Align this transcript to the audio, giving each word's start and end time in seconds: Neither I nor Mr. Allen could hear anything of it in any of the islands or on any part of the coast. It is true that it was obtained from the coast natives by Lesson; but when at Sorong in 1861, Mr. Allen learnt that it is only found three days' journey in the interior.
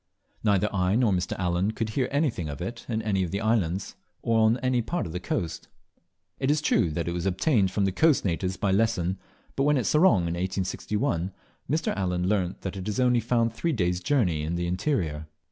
Neither 0.43 0.67
I 0.73 0.95
nor 0.95 1.11
Mr. 1.13 1.37
Allen 1.37 1.73
could 1.73 1.89
hear 1.89 2.09
anything 2.09 2.49
of 2.49 2.59
it 2.59 2.87
in 2.89 3.03
any 3.03 3.21
of 3.21 3.29
the 3.29 3.39
islands 3.39 3.95
or 4.23 4.39
on 4.39 4.57
any 4.63 4.81
part 4.81 5.05
of 5.05 5.11
the 5.11 5.19
coast. 5.19 5.67
It 6.39 6.49
is 6.49 6.59
true 6.59 6.89
that 6.89 7.07
it 7.07 7.11
was 7.11 7.27
obtained 7.27 7.69
from 7.69 7.85
the 7.85 7.91
coast 7.91 8.25
natives 8.25 8.57
by 8.57 8.71
Lesson; 8.71 9.19
but 9.55 9.61
when 9.61 9.77
at 9.77 9.85
Sorong 9.85 10.21
in 10.21 10.33
1861, 10.33 11.31
Mr. 11.69 11.95
Allen 11.95 12.27
learnt 12.27 12.61
that 12.61 12.75
it 12.77 12.87
is 12.89 12.99
only 12.99 13.19
found 13.19 13.53
three 13.53 13.73
days' 13.73 13.99
journey 13.99 14.41
in 14.41 14.55
the 14.55 14.65
interior. 14.65 15.27